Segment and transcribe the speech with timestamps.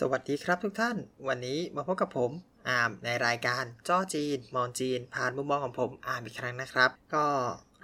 [0.00, 0.96] สวัสดีครับทุกท่าน
[1.28, 2.30] วันนี้มาพบกับผม
[2.68, 7.26] อาร์มในรายการจ้อจีน มองจีน ผ่านมุมมองของผมอาร์มอีกครั้งนะครับ ก็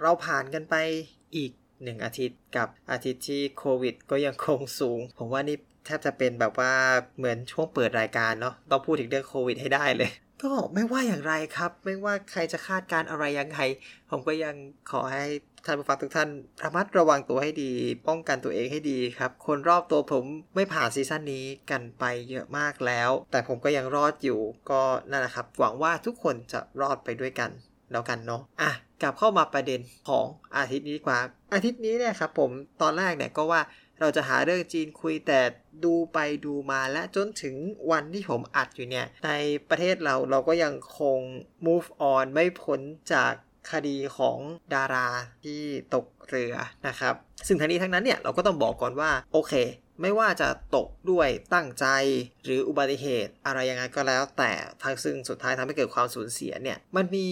[0.01, 0.75] เราผ่านกันไป
[1.35, 1.51] อีก
[1.83, 6.73] หนึ่งอาทิตย์กับอาทิตย์ที่โควิด ก็ยังคงสูง ผมว่านี่แทบจะเป็นแบบว่า
[7.17, 10.11] เหมือนช่วงเปิดรายการเนาะต้องพูดถึงเรื่องโควิดให้ได้เลย
[10.43, 13.59] ก็ไม่ว่าอย่างไรครับ ไม่ว่าใครจะคาดการอะไรยังไง
[14.09, 14.55] ผมก็ยัง
[14.91, 15.25] ขอให้
[15.65, 16.29] ท่านผู้ฟังทุกท่าน
[16.63, 17.71] ระมัดระวังตัวให้ดี
[18.07, 20.23] ป้องกันตัวเองให้ดีครับ คนรอบตัวผม
[20.55, 24.39] ไม่ผ่านซีซั่นนี้กันไปเยอะมากแล้ว แต่ผมก็ยังรอดอยู่
[24.69, 27.51] ก็นั่นแหละครับ หวังว่าทุกคนจะรอดไปด้วยกัน
[27.91, 29.79] แล้วกันเนาะอะกลับเข้ามาประเด็น
[30.09, 30.25] ของ
[30.55, 31.19] อาทิตย์นี้ดีกว่า
[31.53, 32.49] อาทิตย์นี้เนี่ยครับผม
[32.81, 33.61] ตอนแรกเนี่ยก็ว่า
[33.99, 35.39] เราจะหาเรื่องจีนคุยแต่
[35.85, 37.55] ดูไปดูมาและจนถึง
[37.91, 39.31] วันที่ผมอัดอยู่เนี่ย ใน
[39.69, 41.19] ประเทศเราเราก็ยังคง
[41.65, 42.79] move on ไม่พ้น
[43.13, 43.33] จาก
[43.71, 44.37] คดีของ
[44.73, 45.07] ดารา
[45.43, 45.61] ที่
[45.95, 46.53] ตกเรือ
[46.87, 47.15] นะครับ
[47.47, 49.53] ซึ่งทั้งนี้ทั้งนั้นเนี่ยเราก็ต้องบอกก่อนว่าโอเค
[50.01, 51.85] ไม่ว่าจะตกด้วยตั้งใจ
[52.43, 54.51] หรืออุบัติเหตุอะไรยังไงก็แล้ว แต่
[54.83, 57.27] ทางซึ่งสุดท้ายทำให้เกิดความสูญเสียเนี่ยมันมี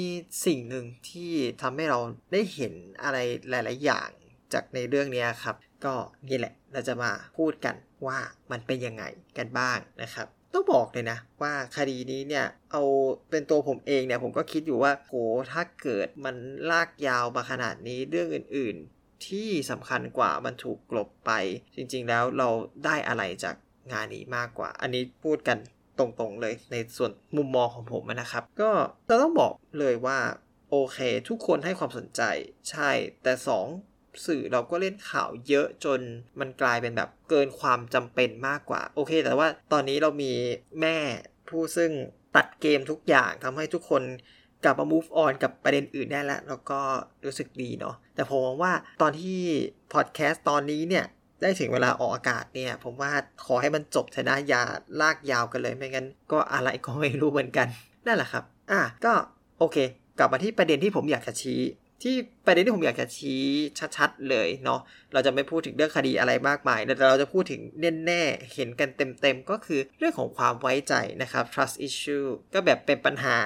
[0.46, 2.00] สิ่งหนึ่งที่ทำให้เรา
[2.32, 3.18] ได้เห็นอะไร
[3.50, 4.10] หลาย ๆ อย่าง
[4.54, 5.56] จากในเรื่องนี้ครับ
[5.86, 5.96] ก็
[6.30, 7.76] นี่แหละเราจะมาพูดกัน
[8.08, 8.20] ว่า
[8.52, 9.04] มันเป็นยังไง
[9.38, 12.84] กันบ้างนะครับ ต้องบอกเลยนะ ว่าคดีนี้เนี่ย เอา
[13.30, 15.14] เป็นตัวผมเองเนี่ย ผมก็คิดอยู่ว่าโห
[15.52, 16.36] ถ้าเกิดมัน
[16.72, 21.32] ลากยาวมาขนาดนี้เรื่องอื่น ๆ ที่สำคัญกว่ามันถูกกลบไป
[21.76, 22.50] จริง ๆ แล้วเรา
[22.86, 23.56] ได้อะไรจาก
[23.92, 25.58] งานนี้มากกว่า อันนี้พูดกัน
[26.00, 28.72] ตรงๆเลยในส่วนมุมมองของผมนะครับ ก็
[29.08, 30.18] เราต้องบอกเลยว่า
[30.72, 30.98] โอเค
[31.30, 32.22] ทุกคนให้ความสนใจ
[32.70, 32.90] ใช่
[33.24, 33.66] แต่ 2
[34.28, 36.00] สื่อเราก็เล่นข่าวเยอะจน
[36.40, 40.34] มันกลายเป็นแบบเกินความจำเป็นมากกว่า โอเค แต่ว่าตอนนี้เรามี
[40.82, 40.98] แม่
[41.50, 41.92] ผู้ซึ่ง
[42.36, 44.04] ตัดเกมทุกอย่างทำให้ทุกคน
[44.64, 46.82] กลับมา move on กับประเด็นอื่นได้แล้วแล้วก็
[47.26, 49.40] รู้สึกดีเนาะแต่ผมมองว่าตอนที่
[49.94, 51.06] พอดแคสต์ตอนนี้เนี่ย
[51.42, 53.12] ได้ถึงเวลาออกอากาศเนี่ย ผมว่า
[53.46, 54.62] ขอให้มันจบเถอะนะยา
[55.02, 57.68] ลากยาวกันเลยไม่งั้น ก็อะไรก็ไม่รู้เหมือนกัน
[58.06, 59.14] นั่นแหละครับ อะก็
[59.60, 59.78] โอเค
[60.18, 61.60] กลับมาที่ประเด็นที่ผมอยากจะชี้
[62.04, 62.16] ที่
[62.46, 63.44] ประเด็นที่ผมอยากจะชี้
[63.98, 64.80] ชัดๆเลยเนาะ
[65.14, 67.62] เราจะไม่พูดถึงเรื่องคดีอะไรมากมายแต่เราจะพูดถึง
[68.06, 68.90] แน่ๆเห็นกัน
[69.22, 73.40] เต็มๆ ก็คือเรื่องของความไว้ใจนะครับ trust issue ก็แบบเป็นปัญหา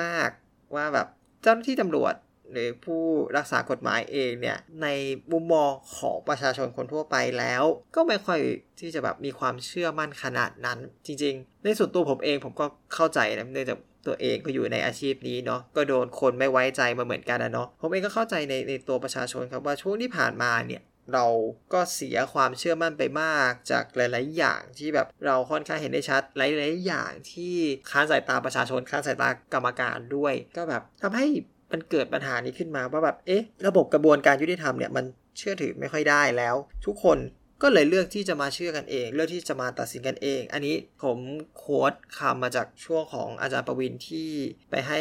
[0.00, 1.06] มากๆ ว่าแบบ
[1.42, 2.14] เจ้าหน้าที่ตำรวจ
[2.52, 3.02] หรือผู้
[3.36, 4.86] รักษากฎหมายเองเนี่ย ใน
[5.32, 7.64] มุมมองของประชาชนคนทั่วไปแล้ว
[7.94, 8.40] ก็ไม่ค่อย
[8.80, 20.82] ที่จะแบบมีความเชื่อมั่นขนาดนั้น จริง ๆ ในส่วนตัวผมเองผมก็เข้าใจนะเนื่องจาก ตัวเองก็อยู่ในอาชีพนี้เนาะก็โดนคนไม่ไว้ใจมาเหมือนกันนะเนาะผมเองก็เข้าใจในในตัวประชาชนครับว่าช่วงที่ผ่านมาเนี่ย
[21.12, 21.26] เรา
[21.72, 27.54] ก็เสียความเชื่อมั่นไปมากจากหลาย ๆ อย่างที่แบบเราค่อนข้างเห็นได้ชัด หลาย ๆ อย่างที่
[27.90, 31.26] ค้านสายตาประชาชนค้านสายตากรรมการด้วย ก็แบบทำให้
[31.72, 35.04] มันเกิดปัญหานี้ขึ้นมาว่าแบบเอ๊ะ ระบบกระบวนการยุติธรรมเนี่ยมัน
[35.38, 36.54] เชื่อถือไม่ค่อยได้แล้ว
[36.86, 37.18] ทุกคน
[37.62, 41.18] ก็เลยเลือกที่จะมาเชื่อกันเอง เลือกที่จะมาตัดสินกันเอง อันนี้ผม
[41.56, 44.30] โค้ดคำมาจากช่วงของอาจารย์ประวินที่
[44.70, 45.00] ไปให้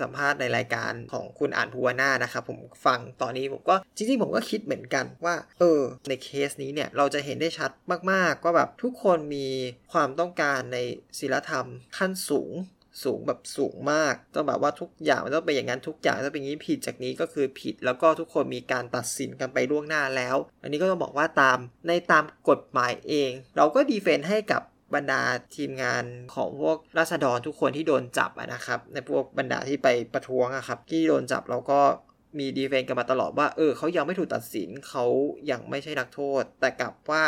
[0.00, 7.70] สัมภาษณ์ในรายการของคุณอ่านภูวนานะครับผมฟังตอนนี้ผมก็จริงๆผมก็คิดเหมือนกันว่า เออ ในเคสนี้เนี่ยเราจะเห็นได้ชัด
[8.10, 9.48] มากๆว่าแบบทุกคนมี
[9.92, 10.78] ความต้องการใน
[11.18, 11.66] ศีลธรรม
[11.98, 12.52] ขั้นสูง
[13.02, 24.62] สูงแบบสูงมาก ต้องแบบว่าทุกอย่างมันต้องเป็นอย่างนั้นทุกอย่างถ้าเป็นอย่างนี้ผิดจากนี้ก็คือผิด แล้วก็ทุกคนมีการตัดสินกันไปล่วงหน้าแล้ว อันนี้ก็ต้องบอกว่าตามในตามกฎหมายเอง เราก็ดีเฟนต์ให้กับ
[24.94, 25.22] บรรดา
[25.56, 31.80] ทีมงานของพวกราษฎรทุกคนที่โดนจับนะครับ ในพวกบรรดาที่ไปประท้วงอะครับ ที่โดนจับเราก็
[32.38, 35.04] มีดีเฟนต์กันมาตลอดว่าเออเขายังไม่ถูกตัดสินเขา
[35.50, 37.22] ยังไม่ใช่นักโทษ แต่กลับว่า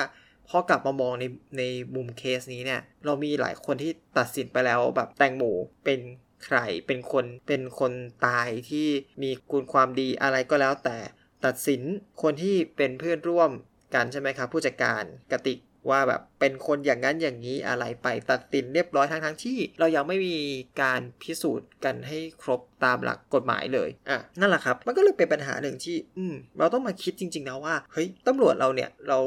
[0.49, 1.25] พอกลับมามองใน
[1.59, 1.63] ใน
[1.95, 5.45] มุมเคสนี้เนี่ย เรามีหลายคนที่ตัดสินไปแล้วแบบแตงโม
[5.85, 6.01] เป็น
[6.45, 7.93] ใครเป็นคนเป็นคน
[8.27, 8.89] ตายที่
[9.23, 10.99] มีคุณความดีอะไรก็แล้วแต่
[11.45, 11.83] ตัดสิน
[12.23, 13.51] คนที่เป็นเพื่อนร่วม
[13.95, 15.03] กันใช่ไหมครับ ผู้จัดการ
[15.33, 20.37] กติกว่าแบบเป็นคนอย่างนั้นอย่างนี้อะไรไปตัดสินเรียบร้อยทั้งทั้งที่ เรายังไม่มี
[20.83, 29.19] การพิสูจน์กันให้ครบตามหลักกฎหมายเลยอะนั่นแหละครับ มันก็เลยเป็นปัญหาหนึ่งที่ อืม เราต้องมาคิดจริง ๆ นะว่าเฮ้ยตำรวจเราเนี่ยเรา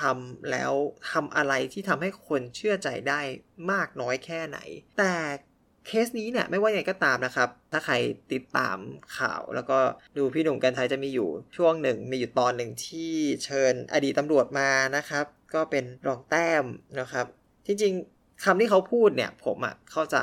[0.00, 0.72] ทำแล้ว
[1.10, 3.20] ทำอะไรที่ทำให้คนเชื่อใจได้
[3.70, 4.58] มากน้อยแค่ไหน
[4.98, 5.14] แต่
[5.86, 7.94] เคสนี้เนี่ยไม่ว่าอย่างก็ตามนะครับ ถ้าใคร
[8.32, 8.78] ติดตาม
[9.18, 9.78] ข่าว แล้วก็
[10.16, 13.12] ดูพี่หนุ่มกันไทยจะมีอยู่ช่วงหนึ่ง มีอยู่ตอนหนึ่งที่
[13.44, 15.24] เชิญอดีตตำรวจมานะครับ
[15.54, 16.64] ก็เป็นรองแต้ม
[17.00, 17.26] นะครับ
[17.66, 17.94] จริง
[18.44, 20.18] คำที่เขาพูดเนี่ยผมอะเข้าใจ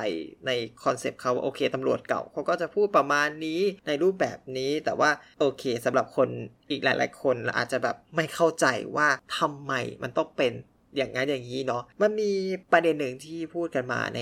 [0.47, 0.51] ใน
[0.83, 5.09] คอนเซปต์เขาโอเคตำรวจเก่าเขาก็จะพูดประมาณนี้ในรูปแบบนี้ แต่ว่า
[5.39, 6.29] โอเคสำหรับคน
[6.71, 8.65] อีกหลาย ๆ คนอาจจะแบบไม่เข้าใจ
[8.95, 9.07] ว่า
[9.37, 9.73] ทำไม
[10.03, 10.53] มันต้องเป็น
[10.95, 12.31] อย่างนั้นอย่างนี้เนาะมันมี
[12.71, 14.21] ประเด็นหนึ่งที่พูดกันมาใน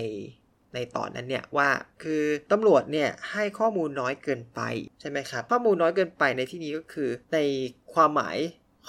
[0.74, 1.70] ในตอนนั้นเนี่ยว่า
[2.04, 4.62] คือตำรวจเนี่ยให้ข้อมูลน้อยเกินไป
[5.00, 7.40] ใช่ไหมครับข้อมูลน้อยเกินไปในที่นี้ก็คือใน
[7.94, 8.38] ความหมาย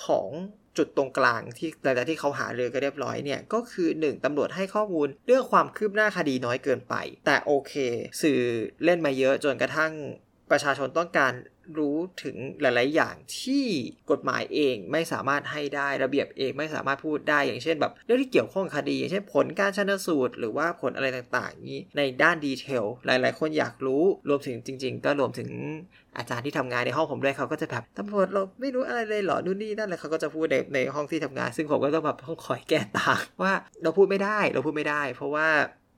[0.06, 0.28] ของ
[0.78, 6.94] จุดตรงกลางที่หลังจากที่เขาหาเรือก็เรียบร้อยเนี่ยก็คือ 1ตำรวจให้ข้อมูลเรื่องความคืบหน้าคดีน้อยเกินไป
[7.26, 7.72] แต่โอเค
[8.22, 8.40] สื่อ
[8.84, 9.92] เล่นมาเยอะจนกระทั่ง
[10.50, 11.32] ประชาชนต้องการ
[11.78, 13.64] รู้ถึงหลาย ๆ อย่างที่
[14.10, 25.50] กฎหมายเองไม่สามารถให้ได้ระเบียบเองไม่สามารถพูดได้อย่างเช่นแบบเรื่องที่เกี่ยวข้องคดี อย่างเช่นผลการชันสูตร หรือว่าผลอะไรต่าง ๆ นี้ในด้านดีเทลหลาย ๆ คนอยากรู้รวมถึงจริง ๆ ก็รวมถึง
[26.18, 33.52] อาจารย์ที่ทำงานในห้องผมด้วยเขาก็จะแบบตำรวจเราไม่รู้อะไรเลยเหรอนู่นนี่นั่นเลยเขาก็จะพูดในในห้องที่ทำงาน ซึ่งผมก็ต้องแบบต้องคอยแก้ต่างว่า
[33.82, 35.48] เราพูดไม่ได้เราพูดไม่ได้ เพราะว่า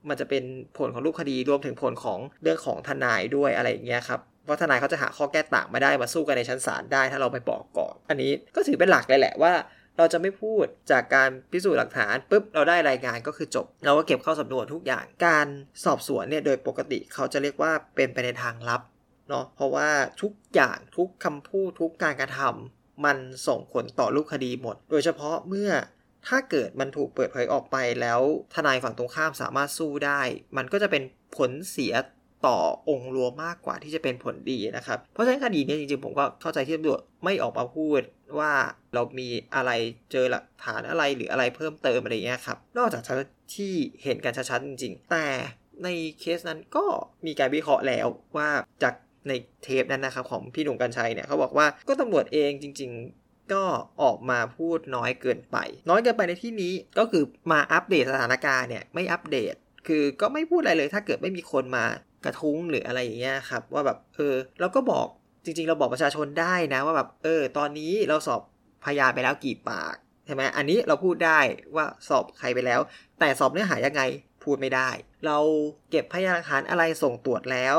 [0.08, 0.44] มันจะเป็น
[0.78, 9.52] ผลของรูปคดีรวมถึงผลของเรื่องของทนายด้วยอะไรอย่างเงี้ยครับ เพราะทนายเขาจะหาข้อแก้ต่างไมาได้มาสู้กันในชั้นศาลได้ถ้าเราไปบอกก่อน อันนี้ก็ถือเป็นหลักเลยแหละว่า
[9.98, 15.46] เราจะไม่พูดจากการพิสูจน์หลักฐานปุ๊บเราได้รายงานก็คือจบ เราก็เก็บเข้าสำนวนทุกอย่างการ
[15.84, 18.80] สอบสวนเนี่ยโดยปกติเขาจะเรียกว่าเป็นไปในทางลับ
[19.28, 19.88] เนาะเพราะว่า
[20.22, 25.70] ทุกอย่างทุกคำพูดทุกการกระทำมันส่งผลต่อรูปคดีหมด โดยเฉพาะเมื่อ
[26.28, 28.20] ถ้าเกิดมันถูกเปิดเผยออกไปแล้ว
[28.54, 30.20] ทนายฝั่งตรงข้ามสามารถสู้ได้
[30.56, 31.02] มันก็จะเป็น
[31.36, 31.92] ผลเสีย
[32.46, 32.58] ต่อ
[32.88, 38.00] องค์รวมมากกว่าที่จะเป็นผลดีนะครับ เพราะฉะนั้นคดีนี้จริงๆ ผมก็เข้าใจที่ตำรวจไม่ออกมาพูด
[38.38, 38.52] ว่า
[38.94, 39.70] เรามีอะไร
[40.12, 43.02] เจอหลักฐานอะไรหรืออะไรเพิ่มเติมอะไรเงี้ยครับนอกจาก
[43.54, 43.72] ที่
[44.02, 45.26] เห็นกันชัดๆจริงๆ แต่
[45.84, 45.88] ใน
[46.20, 46.84] เคสนั้นก็
[47.26, 48.06] มีการวิเคราะห์แล้ว
[48.36, 48.48] ว่า
[48.82, 48.94] จาก
[49.28, 49.32] ใน
[49.62, 52.90] เทปนั้นนะครับของพี่หนุ่มกัญชัยเนี่ยเขาบอกว่าก็ตำรวจเองจริง
[53.22, 53.64] ๆ ก็
[54.02, 55.56] ออกมาพูดน้อยเกินไป
[55.90, 59.54] น้อยเกินไปในที่นี้ก็คือมาอัปเดตสถานการณ์เนี่ยไม่อัปเดต
[59.86, 61.84] คือก็ไม่พูดอะไรเลยถ้าเกิดไม่มีคนมา
[62.26, 65.06] กระทุ้งหรืออะไรอย่างเงี้ยครับ ว่าแบบเออเราก็บอก
[65.44, 68.40] จริง ๆ เราบอกประชาชนได้นะว่าแบบเออ ตอนนี้เราสอบ
[68.84, 69.94] พยานไปแล้วกี่ปาก
[70.26, 71.38] ใช่ไหมอันนี้เราพูดได้
[71.76, 72.80] ว่าสอบใครไปแล้ว
[73.20, 74.02] แต่สอบเนื้อหายังไง
[74.44, 74.88] พูดไม่ได้
[75.26, 75.38] เรา
[75.90, 77.76] เก็บพยานหลักฐานอะไรส่งตรวจแล้ว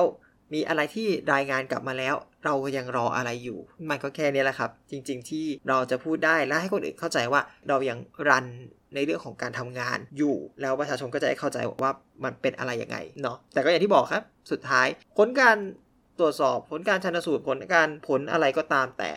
[0.54, 2.16] มีอะไรที่รายงานกลับมาแล้ว
[2.46, 3.60] เรายังรออะไรอยู่
[3.90, 8.00] มันก็แค่นี้แหละครับ จริง ๆ ที่เราจะพูดได้และให้คนอื่นเข้าใจว่าเรายัง
[8.30, 8.46] รัน
[8.96, 11.92] ในเรื่องของการทำงานอยู่ แล้วประชาชนก็จะได้เข้าใจว่า
[12.24, 14.88] มันเป็นอะไรยังไงเนาะแต่ก็อย่างที่บอกครับ สุดท้าย
[15.18, 15.58] ผลการ
[16.20, 19.12] ตรวจสอบผลการชันสูตรผลการผลอะไรก็ตามแต่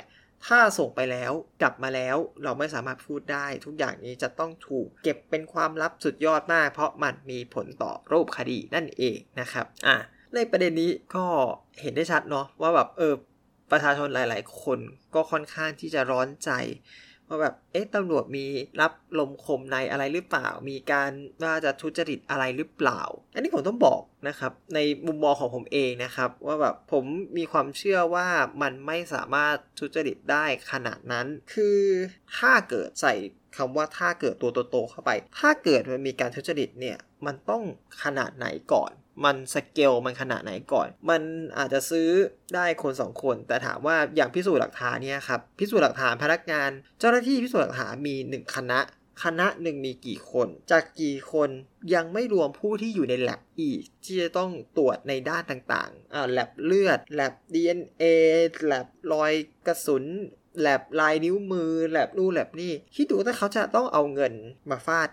[0.46, 1.32] ถ้าส่งไปแล้ว
[1.62, 9.96] กลับมาแล้วเราไม่สามารถพูดได้ ทุกอย่างนี้จะต้องถูกเก็บเป็นความลับสุดยอดมาก เพราะมันมีผลต่อรูปคดีนั่นเองนะครับอะ
[10.34, 11.26] ในประเด็นนี้ก็
[11.81, 13.14] เห็นได้ชัดเนาะว่าแบบเออ
[13.72, 14.78] ประชาชนหลาย ๆ คน
[15.14, 16.50] ก็ค่อนข้างที่จะร้อนใจ
[17.31, 18.47] ว่าแบบ เอ๊ะตำรวจมี
[18.81, 21.11] รับลมคมในอะไรหรือเปล่า มีการ
[21.43, 23.03] ว่าจะทุจริตอะไรหรือเปล่า
[23.35, 27.05] อันนี้ผมต้องบอกนะครับ ในมุมมองของผมเองนะครับ ว่าแบบผม
[27.37, 28.29] มีความเชื่อว่า
[28.62, 31.81] มันไม่สามารถทุจริตได้ขนาดนั้น คือ
[32.38, 33.15] ถ้าเกิดใส่
[33.56, 37.62] คำว่าถ้าเกิดตัวโตๆเข้าไป ถ้าเกิดมันมีการทุจริตเนี่ย มันต้อง
[38.03, 38.93] ขนาดไหนก่อน
[39.24, 41.22] มันสเกลมันขนาดไหนก่อน มัน
[41.58, 42.08] อาจจะซื้อ
[42.54, 48.80] ได้คนสองคน แต่ถามว่าอย่างพิสูจน์หลักฐานเนี่ยครับพิสูจน์หลักฐานพนักงาน เจ้าหน้าที่พิสูจน์หลักฐานมี 1 คณะ
[49.22, 51.48] คณะหนึ่งมีกี่คน จากกี่คน
[51.94, 58.04] ยังไม่รวมผู้ที่อยู่ในแลบอีก ที่จะต้องตรวจในด้านต่างๆอ่าแลบเลือดแลบ DNA
[58.66, 59.32] แลบรอย
[59.66, 60.04] กระสุน
[60.60, 64.32] แลบลายนิ้วมือแลบนู่นแลบนี่คิดดูถ้าเขาจะต้องเอาเงิน
[64.70, 65.08] มาฟาด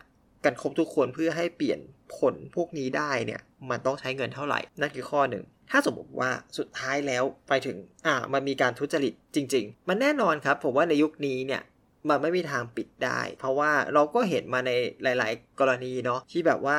[0.45, 1.80] กันครบทุกคนเพื่อให้เปลี่ยน
[2.18, 11.61] ผลพวกนี้ได้เนี่ย มันต้องใช้เงินเท่าไหร่ นั่นคือข้อหนึ่ง ถ้าสมมติว่าสุดท้ายแล้วไปถึง อ่า มันมีการทุจริตจริง ๆ มันแน่นอนครับ ผมว่าในยุคนี้เนี่ย
[12.09, 14.71] มันไม่มีทางปิดได้ เพราะว่าเราก็เห็นมาใน
[15.04, 16.78] หลาย ๆ กรณีเนาะที่แบบว่า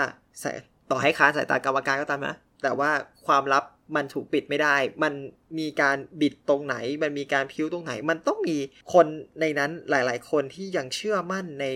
[0.90, 2.90] ต่อให้ค้านสายตากรรมการก็ตามนะแต่ว่า
[3.26, 3.64] ความลับ
[3.96, 5.12] มันถูกปิดไม่ได้ มัน
[5.58, 8.56] มีการบิดตรงไหน มันมีการพิ้วตรงไหน มันต้องมี
[8.92, 9.06] คน
[9.40, 11.66] ในนั้นหลาย ๆ คนที่ยังเชื่อมั่นใน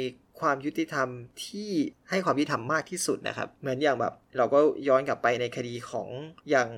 [0.42, 1.08] ความยุติธรรม
[1.46, 1.70] ที่
[2.10, 6.08] ให้ความยุติธรรมมากที่สุดนะครับ เหมือนอย่างแบบเราก็ย้อนกลับไปในคดีของ
[6.50, 6.68] อย่าง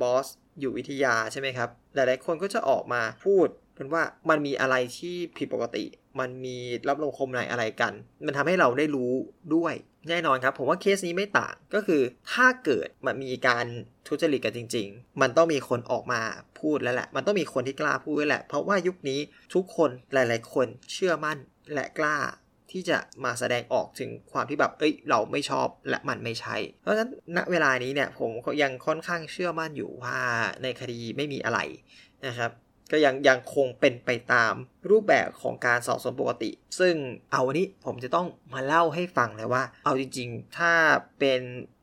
[0.00, 0.26] บอส
[0.60, 5.84] อยู่วิทยาใช่ไหมครับ หลายๆคนก็จะออกมาพูดเป็นว่ามันมีอะไรที่ผิดปกติ
[6.20, 6.56] มันมี
[6.88, 7.92] รับลงคมในอะไรกัน
[8.26, 9.12] มันทำให้เราได้รู้
[9.54, 9.74] ด้วย
[10.08, 12.02] แน่นอนครับ ผมว่าเคสนี้ไม่ต่างก็คือ
[12.32, 13.66] ถ้าเกิดมันมีการ
[14.06, 16.20] ทุจริตกันจริง ๆ มันต้องมีคนออกมา
[16.60, 19.20] พูดแล้วแหละ มันต้องมีคนที่กล้าพูดแหละ เพราะว่ายุคนี้
[19.54, 21.38] ทุกคนหลาย ๆ คนเชื่อมั่น
[21.74, 22.16] และกล้า
[22.72, 28.30] ที่จะมาแสดงออกถึงความที่แบบเอ้ยเราไม่ชอบและมันไม่ใช่ เพราะฉะนั้นณเวลานี้เนี่ยผม
[28.62, 30.18] ยังค่อนข้างเชื่อมั่นอยู่ว่า
[30.62, 31.58] ในคดีไม่มีอะไร
[32.26, 32.50] นะครับ
[32.92, 34.54] ก็ยังยังคงเป็นไปตาม
[34.90, 36.94] รูปแบบของการสอบสวนปกติ ซึ่ง
[37.30, 40.72] เอาวันนี้ผมจะต้องมาเล่าให้ฟังเลยว่า เอาจริง ๆ ถ้า
[41.18, 41.40] เป็น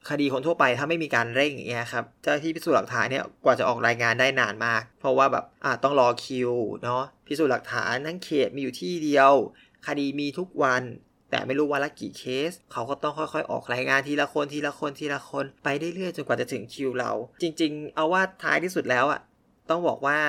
[0.10, 6.52] คดีคนทั่วไปถ้าไม่มีการเร่งอย่างเงี้ยครับเจ้าที่พิสูจน์หลักฐานเนี่ยกว่าจะออกรายงานได้นานมาก เพราะว่าแบบอ่าต้องรอคิว
[6.84, 9.34] เนาะพิสูจน์หลักฐานทั้งเขตมีอยู่ที่เดียว
[9.88, 10.84] คดีมีทุกวัน
[11.32, 19.20] แต่ไม่รู้วันละกี่เคส เขาก็ต้องค่อยๆ ออกรายงานทีละคนทีละคนทีละคนไปเรื่อยๆจนกว่าจะถึงคิวเรา จริง ๆ เอาว่าท้ายที่สุดแล้วอะ
[19.70, 20.20] ต้องบอกว่า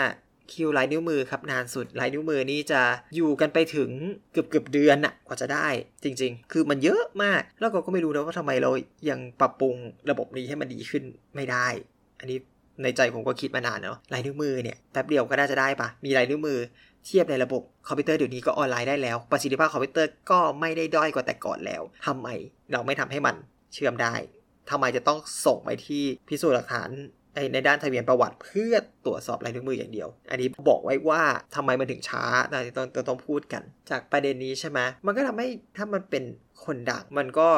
[0.52, 2.80] คิวลายนิ้วมือครับนานสุดลายนิ้วมือนี่จะ
[3.16, 3.90] อยู่กันไปถึง
[4.32, 5.68] เกือบเกือบเดือนน่ะกว่าจะได้
[6.04, 8.70] จริง ๆ คือมันเยอะมาก แล้วก็ก็ไม่รู้นะว่าทำไมเรา
[9.10, 9.74] ยังปรับปรุง
[10.10, 11.04] ระบบนี้ให้มันดีขึ้น
[11.36, 11.66] ไม่ได้
[12.20, 12.38] อันนี้
[12.82, 16.58] ในใจผมก็คิดมานานเนาะลายนิ้วมือเนี่ยแป๊บเดียวก็น่าจะได้ปะมีลายนิ้วมือ
[17.06, 22.28] เทียบในระบบคอมพิวเตอร์เดี๋ยวนี้ก็ออนไลน์ได้แล้ว ประสิทธิภาพคอมพิวเตอร์ก็ไม่ได้ด้อยกว่าแต่ก่อนแล้วทำไม
[22.72, 23.36] เราไม่ทำให้มัน
[23.74, 24.14] เชื่อมได้
[24.70, 26.90] ทำไมจะต้องส่งไปที่พิสูจน์หลักฐาน
[27.52, 28.74] ในด้านทะเบียนประวัติเพื่อ
[29.06, 31.22] ตรวจสอบลายนิ้วมืออย่างเดียว อันนี้บอกไว้ว่า
[31.56, 36.24] ทำไมมันถึงช้าต้องต้องต้องพูดกัน จากประเด็นนี้ใช่ไหมมันก็ทำให้ถ้ามันเป็น
[36.64, 37.48] คนดังมันก็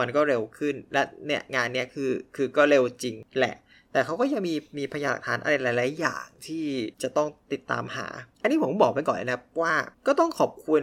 [0.00, 3.54] มันก็เร็วขึ้นและเนี่ยงานเนี้ยคือคือก็เร็วจริงแหละ
[3.94, 6.64] แต่เขาก็ยังมีมีพยานหลักฐานอะไรหลาย ๆ อย่างที่
[7.02, 8.06] จะต้องติดตามหา
[8.42, 9.74] อันนี้ผมบอกไปก่อนนะว่า
[10.06, 10.82] ก็ต้องขอบคุณ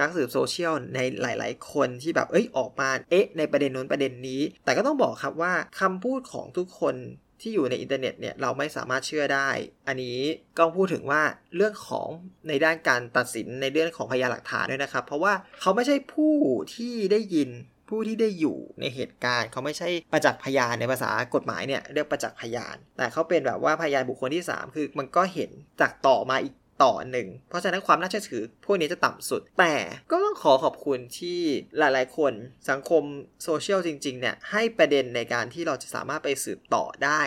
[0.00, 6.94] นักสืบโซเชียลในหลาย ๆ คนที่แบบเอ้ยออกมาเอ๊ะในประเด็นนู้นประเด็นนี้ แต่ก็ต้องบอกครับว่าคำพูดของทุกคน
[7.40, 9.48] ที่อยู่ในอินเทอร์เน็ตเนี่ยเราไม่สามารถเชื่อได้
[9.88, 10.18] อันนี้
[10.58, 11.22] ก็พูดถึงว่า
[11.56, 12.08] เรื่องของ
[12.48, 16.34] ในด้านการตัดสินในเรื่องของพยานหลักฐานด้วยนะครับ เพราะว่าเขาไม่ใช่ผู้
[16.74, 17.50] ที่ได้ยิน
[17.88, 29.74] ผู้ที่ได้อยู่ในเหตุการณ์เขาไม่ใช่ประจักษ์พยานในภาษากฎหมายเนี่ยเรียกประจักษ์พยาน แต่เขาเป็นแบบว่าพยานบุคคลที่ 3 คือมันก็เห็นจากต่อมาอีกต่อหนึ่ง เพราะฉะนั้นความน่าเชื่อถือพวกนี้จะต่ำสุด แต่
[30.10, 31.40] ก็ต้องขอขอบคุณที่
[31.78, 32.32] หลายๆ คน
[32.70, 33.02] สังคม
[33.44, 37.22] โซเชียลจริง ๆ เนี่ย ให้ประเด็นในการที่เราจะสามารถไปสืบต่อได้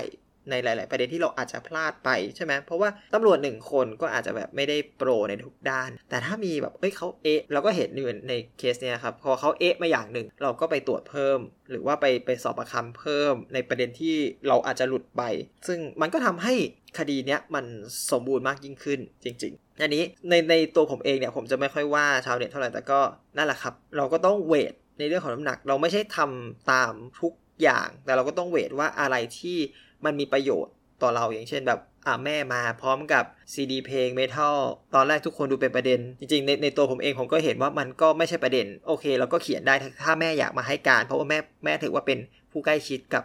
[0.49, 14.15] ในหลาย ๆ ประเด็นที่เราอาจจะพลาดไปใช่ไหมเพราะว่าตำรวจหนึ่งคนก็อาจจะแบบไม่ได้โปรในทุกด้าน แต่ถ้ามีแบบเอ้ยเขาเอะเราก็เห็นอยู่ในเคสเนี้ยครับพอเขาเอะมาอย่างหนึ่ง เราก็ไปตรวจเพิ่ม หรือว่าไปไปสอบประคำเพิ่ม ในประเด็นที่
[14.47, 15.23] เราอาจจะหลุดไป
[15.67, 16.53] ซึ่งมันก็ทำให้
[16.97, 17.65] คดีเนี้ยมัน
[18.11, 22.99] สมบูรณ์มากยิ่งขึ้นจริง ๆ อันนี้ในในตัวผมเองเนี่ยผมจะไม่ค่อยว่าชาวเน็ตเท่าไหร่แต่ก็
[23.37, 29.57] นั่นแหละครับ เราก็ต้องเวทในเรื่องของน้ำหนัก เราไม่ใช่ทำตามทุกอย่าง แต่เราก็ต้องเวทว่าอะไรที่
[30.05, 34.57] มันมีประโยชน์ต่อเราอย่างเช่นแบบอ่าแม่มาพร้อมกับซีดีเพลงเมทัล
[34.95, 42.19] ตอนแรกทุกคนดูเป็นประเด็น จริงๆ ในในตัวผมเองผมก็เห็นว่ามันก็ไม่ใช่ประเด็น โอเคเราก็เขียนได้ถ้าแม่อยากมาให้การ เพราะว่าแม่แม่ถือว่าเป็น
[42.51, 43.23] ผู้ใกล้ชิดกับ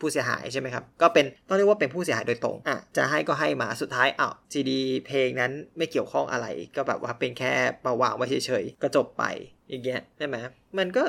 [0.00, 7.52] ผู้เสียหายใช่ไหมครับ ก็เป็นต้องเรียกว่าเป็นผู้เสียหายโดยตรงอะจะให้ก็ให้มาสุดท้ายอ้าวซีดีเพลงนั้นไม่เกี่ยวข้องอะไร ก็แบบว่าเป็นแค่
[7.84, 9.24] ประวางไว้เฉยๆก็จบไป
[9.68, 10.36] อย่างเงี้ยใช่ไหม
[10.78, 11.04] มันก็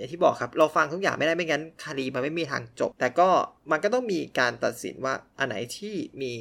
[0.00, 3.28] อย่างที่บอกครับ เราฟังทุกอย่างไม่ได้ไม่งั้นคดีมันไม่มีทางจบ แต่ก็
[3.70, 6.32] มันก็ต้องมีการตัดสินว่าอันไหนที่มี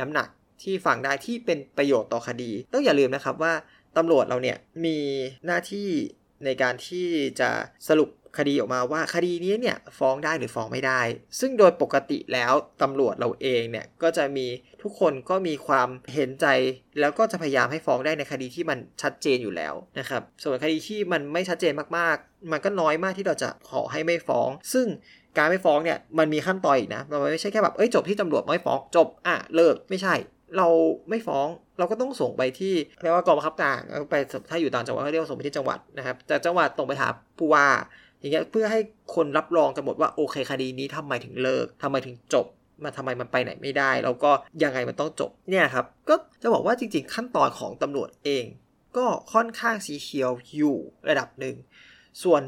[0.00, 0.28] น้ำหนัก
[0.62, 3.52] ที่ฟังได้ที่เป็นประโยชน์ต่อคดี ต้องอย่าลืมนะครับว่า
[3.96, 4.98] ตำรวจเราเนี่ยมี
[5.46, 5.88] หน้าที่
[6.44, 7.06] ในการที่
[7.40, 7.50] จะ
[7.88, 8.08] สรุป
[8.38, 11.00] คดีออกมาว่าคดีนี้เนี่ยฟ้องได้หรือฟ้องไม่ได้
[11.40, 12.52] ซึ่งโดยปกติแล้ว
[12.82, 14.46] ตำรวจเราเองเนี่ยก็จะมี
[14.82, 16.46] ทุกคนก็มีความเห็นใจ
[17.00, 24.86] แล้วก็จะพยายามให้ฟ้องได้ในคดีที่มันชัดเจนอยู่แล้วนะครับส่วนคดีที่มันไม่ชัดเจนมากๆ มันก็น้อยมากที่เราจะขอให้ไม่ฟ้อง ซึ่ง
[25.38, 30.14] การไม่ฟ้องเนี่ยมันมีขั้นตอนอีกนะมันไม่ใช่แค่แบบเอ้ยจบที่ตำรวจไม่ฟ้องจบอะเลิกไม่ใช่
[30.56, 30.68] เรา
[31.08, 33.78] ไม่ฟ้องเราก็ต้องส่งไปที่เรียกว่ากองบังคับการ
[34.10, 34.14] ไป
[34.50, 37.66] ถ้าอยู่ต่างจังหวัดก็เรียกว่าส่งไปที่จังหวัดนะครับจากจังหวัดตรงไปหาผู้ว่า
[38.18, 38.80] อย่างเงี้ยเพื่อให้
[39.14, 42.46] คนรับรองกันหมดว่าโอเคคดีนี้ทำไมถึงเลิกทำไมถึงจบ
[42.82, 44.30] มาทำไมมันไปไหนไม่ได้ แล้วก็
[44.62, 48.44] ยังไงมันต้องจบเนี่ยครับ ก็จะบอกว่าจริง ๆ ขั้นตอนของตำรวจเอง
[48.96, 50.76] ก็ค่อนข้างสีเขียวอยู่
[51.08, 51.56] ระดับหนึ่ง
[52.22, 52.42] ส่วน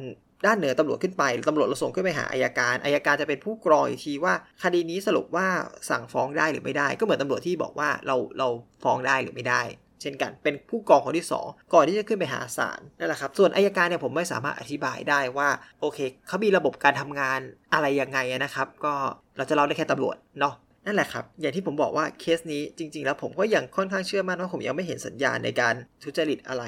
[0.47, 5.47] ด้านเหนือตำรวจขึ้นไปตำรวจเราส่งขึ้นไปหาอายการอายการจะเป็นผู้กรองอีกทีว่า คดีนี้สรุปว่า
[5.91, 8.49] สั่งฟ้องได้หรือไม่ได้ ก็เหมือนตำรวจที่บอกว่าเราเรา
[8.83, 9.63] ฟ้องได้หรือไม่ได้
[10.01, 15.49] เช่นกันเป็นผู้กองคนที่ 2 ก่อนที่จะขึ้นไปหาศาลนั่นแหละครับ ส่วนอายการเนี่ยผมไม่สามารถอธิบายได้ว่า
[15.81, 17.41] โอเคเขามีระบบการทำงาน
[17.73, 18.95] อะไรยังไงนะครับ ก็
[19.37, 20.55] เราจะเล่าได้แค่ตำรวจเนาะ
[20.87, 26.65] นั่นแหละครับ อย่างที่ผมบอกว่าเคสนี้จริง ๆ แล้วผมก็ยังค่อนข้างเชื่อมั่นว่าผมยังไม่เห็นสัญญาณในการทุจริตอะไร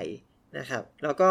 [0.59, 1.31] นะครับ แล้วก็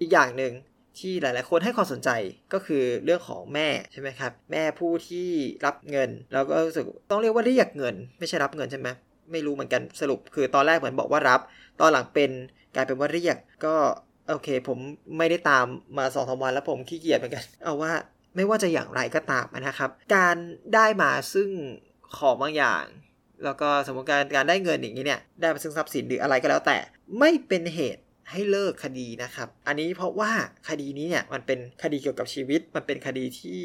[0.00, 0.52] อีกอย่างหนึ่ง
[0.98, 2.10] ที่หลาย ๆ คนให้ความสนใจ
[2.52, 5.28] ก็คือเรื่องของแม่ใช่ไหมครับ แม่ผู้ที่
[5.66, 8.88] รับเงิน แล้วก็รู้สึกต้องเรียกว่าเรียกเงิน ไม่ใช่รับเงินใช่ไหม
[9.32, 11.40] ไม่รู้เหมือนกันสรุป คือตอนแรกเหมือนบอกว่ารับ
[11.80, 12.30] ตอนหลังเป็น
[12.74, 13.74] กลายเป็นว่าเรียก ก็
[14.28, 14.78] โอเค ผม
[15.18, 15.66] ไม่ได้ตาม
[15.98, 17.92] มาสองสวันแล้วผมขี้เกียจเหมือนกัน เอาว่า
[18.36, 20.36] ไม่ว่าจะอย่างไรก็ตามนะครับ การ
[20.74, 21.48] ได้มาซึ่ง
[22.16, 22.84] ของบางอย่าง
[23.44, 26.78] แล้วก็สมมติการการได้เงินอย่างนี้เนี่ย ได้มาซึ่งทรัพย์สินหรืออะไรก็แล้วแต่
[27.18, 30.32] ไม่เป็นเหตุให้เลิกคดีนะครับ อันนี้เพราะว่า
[30.68, 33.60] คดีนี้เนี่ยมันเป็นคดีเกี่ยวกับชีวิต มันเป็นคดีที่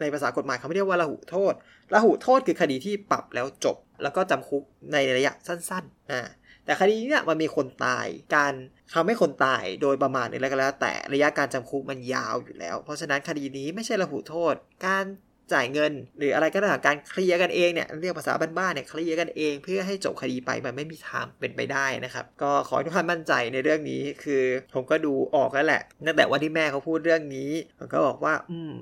[0.00, 1.54] ในภาษากฎหมายเขาไม่เรียกว่าระหุโทษ
[1.94, 4.62] ระหุโทษคือคดีที่ปรับแล้วจบ แล้วก็จำคุก
[4.92, 6.22] ในระยะสั้นๆอ่า
[6.64, 8.52] แต่คดีนี้เนี่ยมันมีคนตายการ
[8.94, 14.54] ทำให้คนตายโดยประมาณนี้แล้วก็แล้ว แต่ระยะการจำคุกมันยาวอยู่แล้ว เพราะฉะนั้นคดีนี้ไม่ใช่ระหุโทษ
[14.86, 15.04] การ
[15.52, 24.42] จ่ายเงิน หรืออะไรก็ตามการเคลียร์กันเองเนี่ยเรียกภาษาบ้านๆเนี่ยเคลียร์กันเอง เพื่อให้จบคดีไปมันไม่มีทางเป็นไปได้นะครับก็ขอให้ทุกท่านมั่นใจในเรื่องนี้คือ
[24.74, 28.72] ผมก็ดูออกแล้วแหละตั้งแต่วันที่แม่เขาพูดเรื่องนี้ผมก็บอกว่า อืม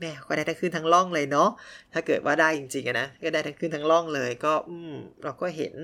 [0.00, 1.48] แม่ก็ได้ทั้งขึ้นทั้งล่องเลยเนาะ
[1.92, 5.74] ถ้าเกิดว่าได้จริงๆนะก็ได้ทั้งขึ้นทั้งล่องเลย ก็อืมเราก็เห็น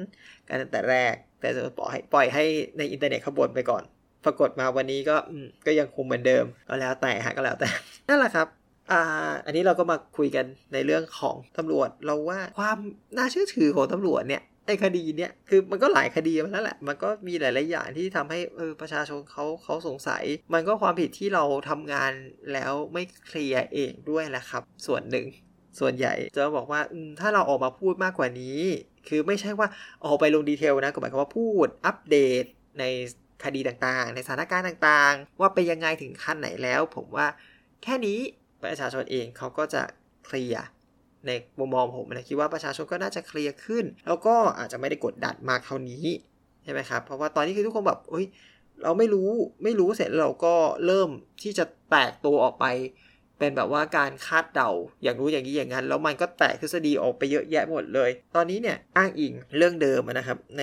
[0.49, 2.45] กันตั้งแต่แรก แต่จะปล่อยปล่อยให้
[2.79, 3.83] ในอินเทอร์เน็ตขบ่นไปก่อน
[4.25, 7.69] ปรากฏมาวันนี้ก็อืมก็ยังคงเหมือนเดิมก็แล้วแต่ฮะก็แล้วแต่
[8.09, 8.47] นั่นแหละครับ
[8.91, 12.79] อ่าอันนี้เราก็มาคุยกันในเรื่องของตำรวจเราว่าความ
[13.17, 22.13] น่าเชื่อถือของตำรวจเนี่ย ไอ้คดีเนี้ยคือมันก็หลายคดีมาแล้วแหละ มันก็มีหลาย ๆ อย่างที่ทำให้เออประชาชนเขาเขาสงสัย มันก็ความผิดที่เราทำงาน
[22.53, 25.27] แล้วไม่เคลียร์เองด้วยแหละครับ ส่วนหนึ่ง
[25.81, 26.81] ส่วนใหญ่จะบอกว่า
[27.21, 28.61] ถ้าเราออกมาพูดมากกว่านี้
[29.09, 29.69] คือไม่ใช่ว่า
[30.05, 32.45] ออกไปลงดีเทลนะก็หมายความว่าพูดอัปเดต
[32.81, 32.85] ใน
[33.45, 37.27] คดีต่างๆ ในสถานการณ์ต่างๆ ว่าไปยังไงถึงขั้นไหนแล้ว ผมว่า
[37.83, 38.19] แค่นี้
[38.63, 39.83] ประชาชนเองเขาก็จะ
[40.27, 40.65] เคลียร์
[41.27, 46.05] ในมุมมองผมนะคิดว่าประชาชนก็น่าจะเคลียร์ขึ้น แล้วก็อาจจะไม่ได้กดดันมากเท่านี้
[46.65, 48.27] ใช่ไหมครับเพราะว่าตอนนี้คือทุกคนแบบเฮ้ย
[48.83, 49.31] เราไม่รู้
[49.65, 50.55] ไม่รู้เสร็จเราก็
[50.87, 51.11] เริ่ม
[51.43, 52.67] ที่จะแตกตัวออกไป
[53.39, 54.71] เป็นแบบว่าการคาดเดา
[55.03, 60.63] อย่างรู้อย่างนี้อย่างนั้น แล้วมันก็แตกทฤษฎีออกไปเยอะแยะหมดเลย ตอนนี้เนี่ยอ้างอิงเรื่องเดิมนะครับ ใน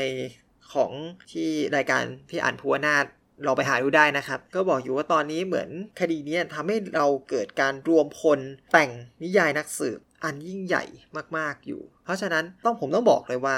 [0.74, 0.92] ของ
[1.32, 3.06] ที่รายการพี่อ่านพัวนาฏ
[3.46, 8.40] เราไปหาดูได้นะครับ ก็บอกอยู่ว่าตอนนี้เหมือนคดีนี้ทำให้เราเกิดการรวมพล
[8.72, 8.90] แต่ง
[9.24, 10.84] นิยายนักสืบ อันยิ่งใหญ่
[11.38, 13.58] มากๆอยู่ เพราะฉะนั้นต้องผมต้องบอกเลยว่า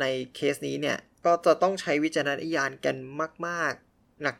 [0.00, 2.96] ในเคสนี้เนี่ย ก็จะต้องใช้วิจารณญาณกัน
[3.46, 3.86] มาก ๆ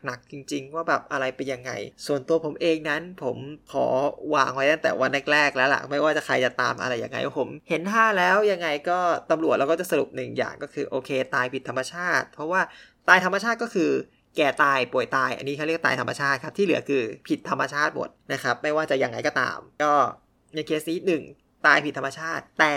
[0.05, 1.71] หนักๆจริง ๆ ว่าแบบอะไรเป็นยังไง
[2.05, 3.37] ส่วนตัวผมเองนั้น ผม
[3.71, 3.85] ขอ
[4.35, 8.99] วางไว้ตั้งแต่วันแรกๆแล้วล่ะ ไม่ว่าจะใครจะตามอะไรยังไงผมเห็นท่าแล้วยังไงก็
[9.31, 12.61] ตำรวจเราก็จะสรุปหนึ่งอย่างก็คือโอเค ตายผิดธรรมชาติ เพราะว่า
[13.09, 13.91] ตายธรรมชาติก็คือ
[14.37, 19.93] แก่ตายป่วยตายอันนี้เขาเรียกตายธรรมชาติครับที่เหลือคือผิดธรรมชาติหมดนะครับไม่ว่าจะยังไงก็ตาม ก็
[20.55, 21.23] ในเคสนี้หนึ่ง
[21.65, 22.75] ตายผิดธรรมชาติ แต่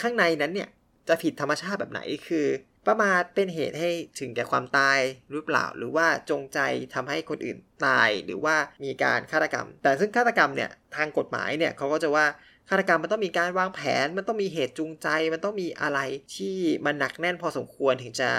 [0.00, 0.68] ข้างในนั้นเนี่ย
[1.08, 2.46] จะผิดธรรมชาติแบบไหนคือ
[2.86, 4.98] ประมาทเป็นเหตุให้ถึงแก่ความตาย
[5.30, 6.58] หรือเปล่า หรือว่าจงใจ
[6.94, 12.26] ทำให้คนอื่นตายหรือว่ามีการฆาตกรรม แต่ซึ่งฆาตกรรมเนี่ยทางกฎหมายเนี่ยเขาก็จะว่า
[12.68, 16.00] ฆาตกรรมมันต้องมีการวางแผน มันต้องมีเหตุจูงใจ มันต้องมีอะไร
[16.36, 18.30] ที่มันหนักแน่นพอสมควรถึงจะ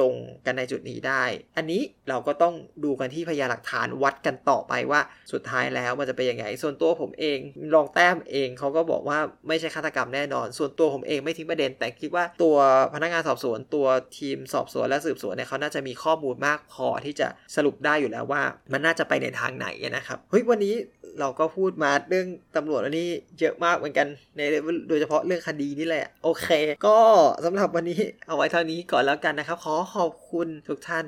[0.00, 0.14] ลง
[0.46, 1.22] กันในจุดนี้ได้
[1.56, 5.00] อันนี้เราก็ต้องดูกันที่พยานหลักฐานวัดกันต่อไปว่า
[5.32, 7.38] สุดท้ายแล้วมันจะเป็นยังไง ส่วนตัวผมเอง
[7.74, 12.56] ลองแต้มเองเขาก็บอกว่าไม่ใช่ฆาตกรรมแน่นอน ส่วนตัวผมเองไม่ทิ้งประเด็น แต่คิดว่าตัว
[12.94, 13.86] พนักงานสอบสวน ตัว
[14.18, 20.76] ทีมสอบสวนและสืบสวนเนี่ยเขาน่าจะมีข้อมูลมากพอที่จะสรุปได้อยู่แล้วว่า มันน่าจะไปในทางไหนนะครับเฮ้ยวันนี้
[21.20, 22.26] เราก็พูดมาเรื่อง
[22.56, 23.08] ตำรวจอันนี้
[23.40, 24.40] เยอะมากเหมือนกันใน
[24.88, 26.48] โดยเฉพาะเรื่องคดีนี่แหละ โอเค
[26.86, 26.96] ก็
[27.44, 31.06] สำหรับวันนี้เอาไว้เท่านี้ก่อนแล้วกันนะครับขอขอบคุณทุกท่าน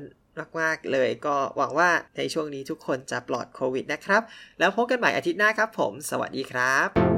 [0.61, 4.23] มากๆเลยก็หวังว่าในช่วงนี้ทุกคนจะปลอดโควิดนะครับ
[4.59, 7.14] แล้วพบกันใหม่อาทิตย์หน้าครับผม สวัสดีครับ